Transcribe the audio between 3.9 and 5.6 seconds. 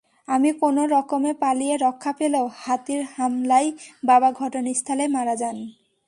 বাবা ঘটনাস্থলেই মারা যান।